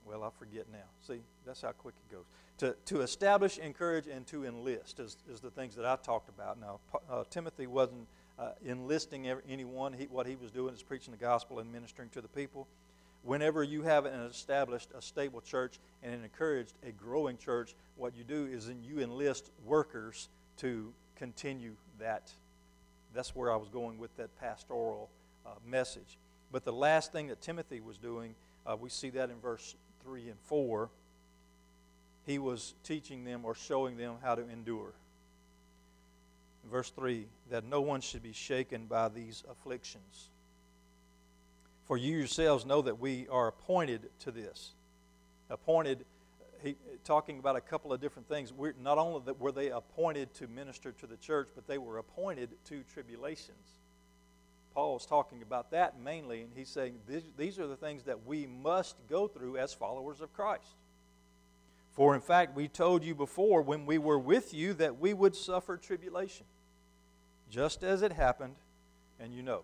well, 0.06 0.24
I 0.24 0.30
forget 0.38 0.66
now. 0.72 0.78
See, 1.08 1.22
that's 1.46 1.62
how 1.62 1.72
quick 1.72 1.96
it 2.10 2.14
goes 2.14 2.26
to, 2.60 2.76
to 2.86 3.02
establish, 3.02 3.58
encourage, 3.58 4.08
and 4.08 4.28
to 4.28 4.46
enlist 4.46 5.00
is, 5.00 5.18
is 5.32 5.40
the 5.40 5.50
things 5.50 5.76
that 5.76 5.86
I 5.86 5.96
talked 5.96 6.30
about. 6.30 6.60
Now, 6.60 6.80
uh, 7.10 7.24
Timothy 7.30 7.68
wasn't 7.68 8.06
uh, 8.38 8.52
enlisting 8.66 9.28
anyone. 9.50 9.94
He, 9.94 10.06
what 10.06 10.28
he 10.28 10.36
was 10.36 10.52
doing 10.52 10.74
is 10.74 10.84
preaching 10.84 11.12
the 11.12 11.18
gospel 11.18 11.60
and 11.60 11.72
ministering 11.72 12.10
to 12.10 12.22
the 12.22 12.28
people. 12.28 12.68
Whenever 13.24 13.64
you 13.64 13.82
have 13.84 14.06
an 14.06 14.22
established, 14.22 14.90
a 14.98 15.02
stable 15.02 15.42
church 15.42 15.80
and 16.04 16.14
an 16.14 16.24
encouraged, 16.24 16.74
a 16.88 16.92
growing 16.92 17.38
church, 17.38 17.76
what 17.98 18.16
you 18.16 18.24
do 18.24 18.46
is 18.46 18.68
then 18.68 18.82
you 18.84 19.00
enlist 19.00 19.52
workers 19.66 20.30
to 20.58 20.94
continue 21.16 21.74
that. 22.00 22.32
That's 23.14 23.36
where 23.36 23.52
I 23.52 23.58
was 23.58 23.70
going 23.70 23.98
with 23.98 24.16
that 24.18 24.36
pastoral 24.40 25.10
uh, 25.46 25.52
message. 25.68 26.18
But 26.52 26.64
the 26.64 26.74
last 26.74 27.12
thing 27.12 27.28
that 27.28 27.42
Timothy 27.42 27.82
was 27.82 27.98
doing, 27.98 28.36
uh, 28.66 28.78
we 28.80 28.90
see 28.90 29.10
that 29.12 29.30
in 29.30 29.40
verse 29.40 29.76
3 30.04 30.30
and 30.30 30.40
4 30.46 30.90
he 32.30 32.38
was 32.38 32.76
teaching 32.84 33.24
them 33.24 33.44
or 33.44 33.56
showing 33.56 33.98
them 33.98 34.16
how 34.22 34.36
to 34.36 34.48
endure. 34.50 34.94
Verse 36.70 36.92
3 36.92 37.26
that 37.50 37.66
no 37.66 37.82
one 37.82 38.02
should 38.02 38.22
be 38.22 38.34
shaken 38.34 38.86
by 38.86 39.10
these 39.10 39.44
afflictions. 39.50 40.30
For 41.90 41.98
you 41.98 42.16
yourselves 42.16 42.68
know 42.68 42.84
that 42.84 43.00
we 43.00 43.28
are 43.30 43.48
appointed 43.48 44.12
to 44.20 44.30
this. 44.30 44.74
Appointed, 45.50 46.06
he, 46.62 46.76
talking 47.04 47.40
about 47.40 47.56
a 47.56 47.62
couple 47.62 47.92
of 47.92 48.00
different 48.00 48.30
things. 48.30 48.54
We're, 48.54 48.76
not 48.80 49.00
only 49.00 49.24
that 49.26 49.40
were 49.40 49.52
they 49.52 49.72
appointed 49.72 50.32
to 50.36 50.48
minister 50.48 50.92
to 50.92 51.08
the 51.08 51.18
church, 51.18 51.50
but 51.56 51.66
they 51.66 51.80
were 51.80 51.98
appointed 51.98 52.52
to 52.66 52.84
tribulations. 52.94 53.80
Paul 54.76 54.94
was 54.94 55.08
talking 55.08 55.42
about 55.42 55.72
that 55.72 56.00
mainly, 56.00 56.42
and 56.42 56.52
he's 56.56 56.70
saying 56.70 56.94
these, 57.08 57.24
these 57.36 57.58
are 57.58 57.66
the 57.66 57.76
things 57.76 58.04
that 58.04 58.24
we 58.24 58.46
must 58.46 58.98
go 59.10 59.28
through 59.28 59.58
as 59.58 59.74
followers 59.74 60.22
of 60.22 60.32
Christ. 60.32 60.76
For 61.94 62.14
in 62.14 62.22
fact, 62.22 62.56
we 62.56 62.68
told 62.68 63.04
you 63.04 63.16
before 63.16 63.64
when 63.64 63.88
we 63.88 63.98
were 63.98 64.20
with 64.20 64.54
you 64.54 64.76
that 64.76 65.00
we 65.00 65.16
would 65.16 65.36
suffer 65.36 65.76
tribulation, 65.76 66.46
just 67.50 67.84
as 67.84 68.04
it 68.04 68.12
happened, 68.12 68.58
and 69.20 69.34
you 69.34 69.42
know. 69.42 69.64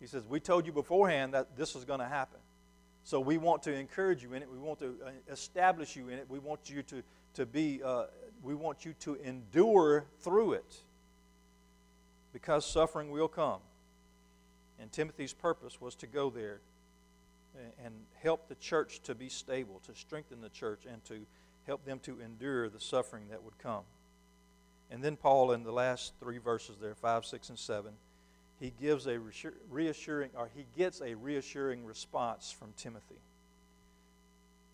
He 0.00 0.06
says, 0.06 0.24
We 0.28 0.40
told 0.40 0.66
you 0.66 0.72
beforehand 0.72 1.34
that 1.34 1.56
this 1.56 1.74
was 1.74 1.84
going 1.84 2.00
to 2.00 2.06
happen. 2.06 2.40
So 3.04 3.20
we 3.20 3.38
want 3.38 3.62
to 3.64 3.72
encourage 3.72 4.22
you 4.22 4.34
in 4.34 4.42
it. 4.42 4.50
We 4.50 4.58
want 4.58 4.80
to 4.80 4.96
uh, 5.04 5.10
establish 5.30 5.94
you 5.94 6.08
in 6.08 6.18
it. 6.18 6.26
We 6.28 6.40
want 6.40 6.68
you 6.68 6.82
to, 6.82 7.02
to 7.34 7.46
be, 7.46 7.80
uh, 7.82 8.06
we 8.42 8.54
want 8.54 8.84
you 8.84 8.94
to 9.00 9.14
endure 9.16 10.04
through 10.20 10.54
it 10.54 10.80
because 12.32 12.66
suffering 12.66 13.10
will 13.10 13.28
come. 13.28 13.60
And 14.80 14.90
Timothy's 14.90 15.32
purpose 15.32 15.80
was 15.80 15.94
to 15.96 16.06
go 16.06 16.30
there 16.30 16.60
and 17.82 17.94
help 18.22 18.48
the 18.48 18.54
church 18.56 19.00
to 19.04 19.14
be 19.14 19.28
stable, 19.28 19.80
to 19.86 19.94
strengthen 19.94 20.40
the 20.40 20.48
church, 20.48 20.80
and 20.90 21.04
to 21.06 21.24
help 21.66 21.84
them 21.84 21.98
to 22.00 22.20
endure 22.20 22.68
the 22.68 22.80
suffering 22.80 23.28
that 23.30 23.42
would 23.42 23.58
come. 23.58 23.82
And 24.90 25.02
then 25.02 25.16
Paul, 25.16 25.52
in 25.52 25.64
the 25.64 25.72
last 25.72 26.12
three 26.20 26.38
verses 26.38 26.76
there, 26.80 26.94
5, 26.94 27.24
6, 27.24 27.48
and 27.48 27.58
7, 27.58 27.92
he 28.58 28.72
gives 28.80 29.06
a 29.06 29.18
reassuring, 29.70 30.30
or 30.36 30.48
he 30.54 30.66
gets 30.76 31.00
a 31.00 31.14
reassuring 31.14 31.84
response 31.84 32.50
from 32.50 32.72
Timothy. 32.76 33.20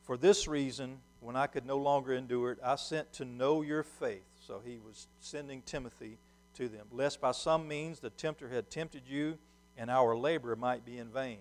For 0.05 0.17
this 0.17 0.47
reason, 0.47 0.99
when 1.21 1.37
I 1.37 1.47
could 1.47 1.67
no 1.67 1.79
longer 1.79 2.13
endure 2.13 2.53
it, 2.53 2.59
I 2.65 2.77
sent 2.77 3.13
to 3.15 3.25
know 3.25 3.63
your 3.63 3.83
faith. 3.83 4.25
So 4.47 4.61
he 4.65 4.79
was 4.85 5.07
sending 5.21 5.63
Timothy 5.63 6.19
to 6.55 6.69
them, 6.69 6.87
lest 6.93 7.21
by 7.21 7.33
some 7.33 7.69
means 7.69 8.01
the 8.01 8.11
tempter 8.11 8.49
had 8.49 8.71
tempted 8.71 9.03
you, 9.09 9.39
and 9.79 9.91
our 9.91 10.17
labor 10.17 10.55
might 10.57 10.85
be 10.85 10.99
in 10.99 11.09
vain. 11.09 11.39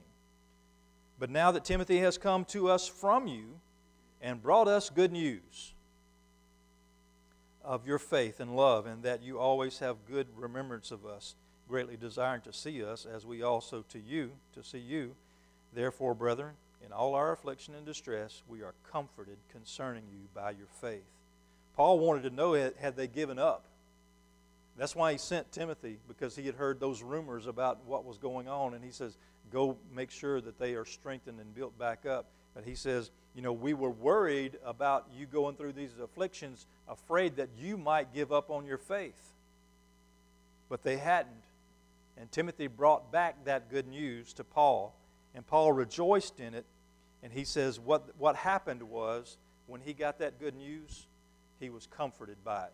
But 1.20 1.30
now 1.30 1.52
that 1.52 1.66
Timothy 1.66 2.00
has 2.00 2.18
come 2.18 2.46
to 2.46 2.70
us 2.70 2.88
from 2.88 3.28
you 3.28 3.60
and 4.22 4.42
brought 4.42 4.68
us 4.68 4.90
good 4.90 5.12
news 5.12 5.74
of 7.64 7.86
your 7.86 8.00
faith 8.00 8.40
and 8.40 8.56
love, 8.56 8.86
and 8.86 9.04
that 9.04 9.22
you 9.22 9.38
always 9.38 9.80
have 9.80 9.98
good 10.08 10.28
remembrance 10.36 10.92
of 10.92 11.06
us, 11.06 11.36
greatly 11.72 11.96
desiring 11.96 12.42
to 12.42 12.52
see 12.52 12.84
us, 12.84 13.08
as 13.12 13.26
we 13.26 13.42
also 13.42 13.84
to 13.90 13.98
you, 13.98 14.32
to 14.54 14.62
see 14.62 14.78
you. 14.78 15.16
Therefore, 15.74 16.14
brethren, 16.14 16.52
in 16.86 16.92
all 16.92 17.16
our 17.16 17.32
affliction 17.32 17.74
and 17.76 17.86
distress, 17.86 18.44
we 18.50 18.62
are 18.62 18.74
comforted 18.92 19.38
concerning 19.52 20.04
you 20.12 20.20
by 20.36 20.52
your 20.52 20.68
faith. 20.82 21.06
Paul 21.78 22.00
wanted 22.00 22.24
to 22.24 22.36
know 22.36 22.54
had 22.54 22.98
they 22.98 23.08
given 23.08 23.40
up. 23.40 23.64
That's 24.78 24.96
why 24.96 25.14
he 25.14 25.18
sent 25.18 25.52
Timothy, 25.52 25.98
because 26.10 26.36
he 26.36 26.46
had 26.46 26.56
heard 26.56 26.80
those 26.80 27.02
rumors 27.02 27.48
about 27.48 27.80
what 27.86 28.04
was 28.04 28.18
going 28.18 28.50
on. 28.50 28.74
And 28.74 28.84
he 28.84 28.92
says, 28.92 29.16
go 29.52 29.78
make 29.96 30.12
sure 30.12 30.42
that 30.42 30.60
they 30.60 30.74
are 30.74 30.86
strengthened 30.86 31.40
and 31.40 31.56
built 31.56 31.78
back 31.80 32.06
up. 32.06 32.26
But 32.54 32.66
he 32.66 32.76
says, 32.76 33.12
you 33.34 33.42
know, 33.42 33.54
we 33.54 33.74
were 33.74 33.90
worried 33.90 34.58
about 34.66 35.08
you 35.18 35.26
going 35.26 35.56
through 35.56 35.74
these 35.74 35.92
afflictions, 36.04 36.66
afraid 36.90 37.38
that 37.38 37.48
you 37.58 37.78
might 37.78 38.14
give 38.14 38.34
up 38.34 38.50
on 38.50 38.66
your 38.66 38.78
faith. 38.78 39.34
But 40.68 40.84
they 40.84 40.98
hadn't. 40.98 41.32
And 42.22 42.32
Timothy 42.32 42.68
brought 42.68 43.12
back 43.12 43.46
that 43.46 43.72
good 43.72 43.88
news 43.88 44.32
to 44.34 44.44
Paul, 44.44 44.96
and 45.34 45.46
Paul 45.46 45.74
rejoiced 45.74 46.40
in 46.40 46.54
it. 46.54 46.66
And 47.24 47.34
he 47.34 47.44
says, 47.44 47.80
what, 47.80 48.04
what 48.20 48.36
happened 48.36 48.84
was, 48.84 49.38
when 49.66 49.82
he 49.82 49.94
got 49.94 50.20
that 50.20 50.40
good 50.40 50.56
news, 50.56 51.08
he 51.60 51.72
was 51.72 51.88
comforted 51.88 52.38
by 52.44 52.66
it, 52.66 52.74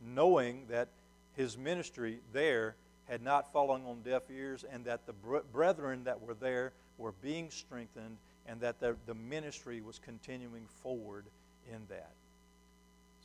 knowing 0.00 0.66
that 0.68 0.88
his 1.32 1.58
ministry 1.58 2.20
there 2.32 2.76
had 3.08 3.22
not 3.22 3.52
fallen 3.52 3.82
on 3.86 4.02
deaf 4.02 4.22
ears, 4.30 4.64
and 4.72 4.84
that 4.84 5.04
the 5.04 5.14
brethren 5.52 6.04
that 6.04 6.20
were 6.20 6.34
there 6.34 6.72
were 6.96 7.12
being 7.22 7.50
strengthened, 7.50 8.18
and 8.46 8.60
that 8.60 8.78
the, 8.78 8.94
the 9.06 9.14
ministry 9.14 9.80
was 9.80 9.98
continuing 9.98 10.66
forward 10.80 11.24
in 11.72 11.80
that. 11.88 12.12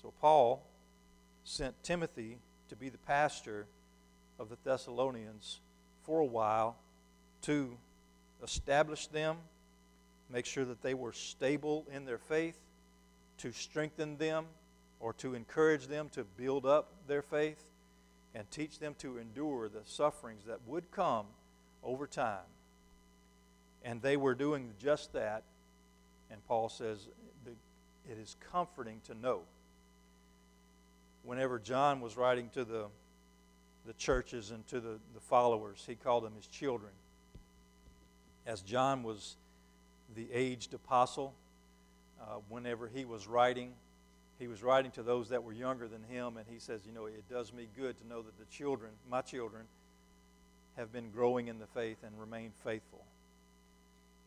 So, 0.02 0.12
Paul 0.22 0.64
sent 1.44 1.76
Timothy 1.84 2.40
to 2.70 2.76
be 2.76 2.90
the 2.90 2.98
pastor 2.98 3.68
of 4.42 4.50
the 4.50 4.58
Thessalonians 4.64 5.60
for 6.04 6.20
a 6.20 6.26
while 6.26 6.76
to 7.44 7.78
establish 8.44 9.06
them, 9.08 9.38
make 10.32 10.48
sure 10.48 10.66
that 10.66 10.82
they 10.82 10.96
were 10.96 11.14
stable 11.14 11.86
in 11.94 12.06
their 12.06 12.18
faith, 12.18 12.58
to 13.38 13.52
strengthen 13.52 14.18
them 14.18 14.46
or 15.00 15.14
to 15.14 15.36
encourage 15.36 15.88
them 15.88 16.10
to 16.10 16.24
build 16.24 16.66
up 16.66 16.92
their 17.08 17.22
faith, 17.22 17.64
and 18.34 18.50
teach 18.50 18.80
them 18.80 18.96
to 18.98 19.18
endure 19.18 19.70
the 19.70 19.82
sufferings 19.86 20.46
that 20.46 20.60
would 20.66 20.90
come 20.92 21.26
over 21.84 22.08
time. 22.08 22.38
And 23.84 24.02
they 24.02 24.18
were 24.18 24.34
doing 24.34 24.74
just 24.80 25.14
that. 25.14 25.44
And 26.32 26.44
Paul 26.48 26.70
says 26.70 27.08
it 28.10 28.18
is 28.18 28.36
comforting 28.52 29.02
to 29.06 29.14
know. 29.14 29.42
Whenever 31.24 31.60
John 31.60 32.02
was 32.02 32.18
writing 32.18 32.50
to 32.54 32.64
the, 32.64 32.86
the 33.86 33.94
churches 33.94 34.52
and 34.52 34.66
to 34.68 34.80
the, 34.80 35.00
the 35.14 35.20
followers, 35.20 35.84
he 35.88 35.96
called 35.96 36.24
them 36.24 36.34
his 36.36 36.48
children. 36.48 36.92
As 38.46 38.62
John 38.62 39.04
was 39.04 39.36
the 40.16 40.28
aged 40.32 40.74
apostle, 40.74 41.34
uh, 42.22 42.36
whenever 42.50 42.88
he 42.88 43.06
was 43.06 43.28
writing, 43.28 43.74
he 44.40 44.48
was 44.48 44.64
writing 44.64 44.92
to 44.92 45.04
those 45.04 45.30
that 45.30 45.44
were 45.44 45.54
younger 45.54 45.88
than 45.88 46.04
him, 46.04 46.38
and 46.38 46.46
he 46.50 46.60
says, 46.60 46.82
You 46.86 46.94
know, 46.94 47.06
it 47.06 47.30
does 47.30 47.54
me 47.54 47.68
good 47.78 47.98
to 48.00 48.08
know 48.08 48.22
that 48.22 48.38
the 48.40 48.46
children, 48.46 48.92
my 49.10 49.22
children, 49.22 49.64
have 50.78 50.92
been 50.92 51.12
growing 51.12 51.48
in 51.48 51.60
the 51.60 51.68
faith 51.68 51.98
and 52.04 52.20
remain 52.20 52.52
faithful. 52.64 53.04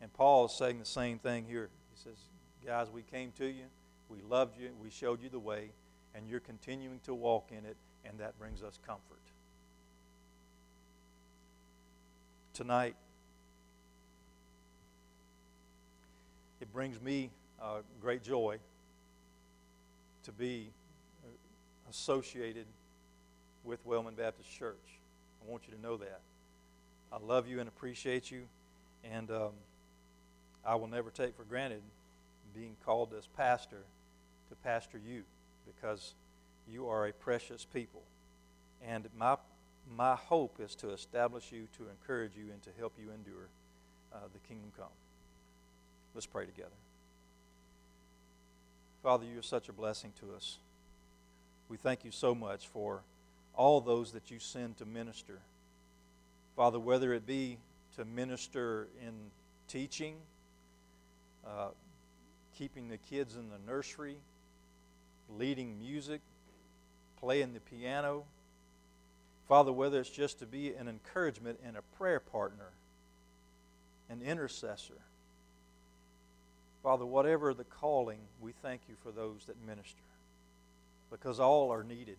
And 0.00 0.12
Paul 0.12 0.46
is 0.46 0.52
saying 0.52 0.78
the 0.78 0.84
same 0.84 1.18
thing 1.18 1.46
here. 1.48 1.68
He 1.92 2.00
says, 2.02 2.16
Guys, 2.64 2.88
we 2.90 3.02
came 3.02 3.32
to 3.38 3.46
you, 3.46 3.64
we 4.08 4.18
loved 4.28 4.58
you, 4.58 4.70
we 4.80 4.90
showed 4.90 5.22
you 5.22 5.28
the 5.28 5.38
way, 5.38 5.70
and 6.14 6.28
you're 6.28 6.40
continuing 6.40 7.00
to 7.04 7.14
walk 7.14 7.48
in 7.50 7.64
it, 7.64 7.76
and 8.04 8.18
that 8.18 8.38
brings 8.38 8.62
us 8.62 8.78
comfort. 8.86 9.18
Tonight, 12.54 12.94
it 16.60 16.72
brings 16.72 17.00
me 17.00 17.30
uh, 17.60 17.78
great 18.00 18.22
joy 18.22 18.58
to 20.22 20.30
be 20.30 20.68
associated 21.90 22.66
with 23.64 23.84
Wellman 23.84 24.14
Baptist 24.14 24.48
Church. 24.56 24.76
I 25.44 25.50
want 25.50 25.64
you 25.66 25.74
to 25.74 25.82
know 25.82 25.96
that. 25.96 26.20
I 27.12 27.18
love 27.18 27.48
you 27.48 27.58
and 27.58 27.68
appreciate 27.68 28.30
you, 28.30 28.42
and 29.02 29.32
um, 29.32 29.50
I 30.64 30.76
will 30.76 30.86
never 30.86 31.10
take 31.10 31.36
for 31.36 31.42
granted 31.42 31.82
being 32.54 32.76
called 32.86 33.12
as 33.18 33.26
pastor 33.36 33.82
to 34.48 34.54
pastor 34.62 35.00
you 35.04 35.24
because 35.66 36.14
you 36.70 36.86
are 36.86 37.08
a 37.08 37.12
precious 37.12 37.64
people. 37.64 38.02
And 38.86 39.08
my, 39.18 39.38
my 39.96 40.14
hope 40.14 40.58
is 40.60 40.74
to 40.76 40.90
establish 40.90 41.52
you, 41.52 41.68
to 41.78 41.88
encourage 41.88 42.32
you, 42.36 42.52
and 42.52 42.62
to 42.62 42.70
help 42.78 42.94
you 42.98 43.10
endure 43.12 43.48
uh, 44.12 44.18
the 44.32 44.38
kingdom 44.48 44.70
come. 44.76 44.86
Let's 46.14 46.26
pray 46.26 46.46
together. 46.46 46.70
Father, 49.02 49.26
you 49.26 49.38
are 49.38 49.42
such 49.42 49.68
a 49.68 49.72
blessing 49.72 50.12
to 50.20 50.34
us. 50.34 50.58
We 51.68 51.76
thank 51.76 52.04
you 52.04 52.10
so 52.10 52.34
much 52.34 52.68
for 52.68 53.00
all 53.54 53.80
those 53.80 54.12
that 54.12 54.30
you 54.30 54.38
send 54.38 54.78
to 54.78 54.84
minister. 54.84 55.38
Father, 56.56 56.78
whether 56.78 57.12
it 57.12 57.26
be 57.26 57.58
to 57.96 58.04
minister 58.04 58.88
in 59.06 59.12
teaching, 59.68 60.14
uh, 61.46 61.68
keeping 62.56 62.88
the 62.88 62.96
kids 62.96 63.36
in 63.36 63.50
the 63.50 63.58
nursery, 63.70 64.16
leading 65.36 65.78
music, 65.78 66.20
playing 67.20 67.52
the 67.54 67.60
piano. 67.60 68.24
Father, 69.48 69.72
whether 69.72 70.00
it's 70.00 70.10
just 70.10 70.38
to 70.38 70.46
be 70.46 70.74
an 70.74 70.88
encouragement 70.88 71.60
and 71.64 71.76
a 71.76 71.82
prayer 71.98 72.20
partner, 72.20 72.70
an 74.08 74.22
intercessor. 74.22 74.94
Father, 76.82 77.06
whatever 77.06 77.54
the 77.54 77.64
calling, 77.64 78.18
we 78.40 78.52
thank 78.62 78.82
you 78.88 78.94
for 79.02 79.10
those 79.10 79.44
that 79.46 79.56
minister 79.66 80.02
because 81.10 81.40
all 81.40 81.70
are 81.72 81.82
needed. 81.82 82.16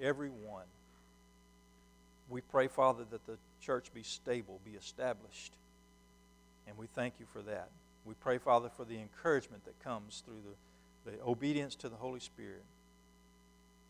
Every 0.00 0.30
one. 0.30 0.64
We 2.28 2.40
pray, 2.40 2.68
Father, 2.68 3.04
that 3.10 3.26
the 3.26 3.36
church 3.60 3.92
be 3.92 4.02
stable, 4.02 4.60
be 4.64 4.72
established. 4.72 5.52
And 6.66 6.78
we 6.78 6.86
thank 6.94 7.14
you 7.20 7.26
for 7.32 7.42
that. 7.42 7.68
We 8.04 8.14
pray, 8.14 8.38
Father, 8.38 8.70
for 8.76 8.84
the 8.84 8.98
encouragement 8.98 9.64
that 9.64 9.78
comes 9.84 10.22
through 10.24 10.42
the, 11.04 11.10
the 11.12 11.22
obedience 11.24 11.74
to 11.76 11.88
the 11.88 11.96
Holy 11.96 12.20
Spirit. 12.20 12.64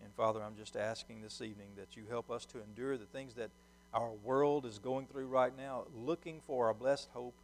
And 0.02 0.12
Father, 0.14 0.42
I'm 0.42 0.56
just 0.56 0.76
asking 0.76 1.22
this 1.22 1.40
evening 1.40 1.68
that 1.76 1.96
you 1.96 2.02
help 2.08 2.30
us 2.30 2.44
to 2.46 2.62
endure 2.62 2.96
the 2.96 3.06
things 3.06 3.34
that 3.34 3.50
our 3.94 4.10
world 4.24 4.66
is 4.66 4.78
going 4.78 5.06
through 5.06 5.26
right 5.26 5.56
now, 5.56 5.84
looking 5.94 6.40
for 6.46 6.66
our 6.66 6.74
blessed 6.74 7.08
hope 7.12 7.34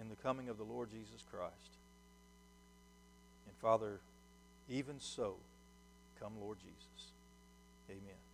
in 0.00 0.08
the 0.08 0.16
coming 0.16 0.48
of 0.48 0.58
the 0.58 0.64
Lord 0.64 0.90
Jesus 0.90 1.24
Christ. 1.30 1.78
And 3.46 3.56
Father, 3.60 4.00
even 4.68 5.00
so, 5.00 5.36
come 6.20 6.32
Lord 6.40 6.58
Jesus. 6.58 7.12
Amen. 7.88 8.25